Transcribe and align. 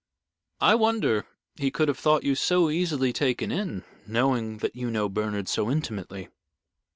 "I 0.61 0.73
wonder 0.73 1.27
he 1.57 1.69
could 1.69 1.87
have 1.87 1.99
thought 1.99 2.23
you 2.23 2.33
so 2.33 2.71
easily 2.71 3.13
taken 3.13 3.51
in, 3.51 3.83
knowing 4.07 4.57
that 4.57 4.75
you 4.75 4.89
knew 4.89 5.09
Bernard 5.09 5.47
so 5.47 5.69
intimately." 5.69 6.29